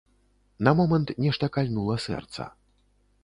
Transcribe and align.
На 0.67 0.71
момант 0.79 1.11
нешта 1.25 1.49
кальнула 1.57 1.97
сэрца. 2.07 2.49